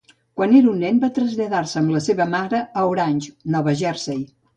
[0.39, 4.25] Quan era un nen, va traslladar-se amb la seva família a Orange, Nova Jersei.